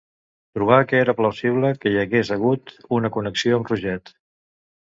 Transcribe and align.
Trobà 0.57 0.79
que 0.91 0.97
era 1.01 1.13
plausible 1.19 1.71
que 1.85 1.93
hi 1.93 2.01
hagués 2.05 2.33
hagut 2.37 2.75
una 2.99 3.13
connexió 3.19 3.61
amb 3.61 3.73
Roget. 3.75 4.15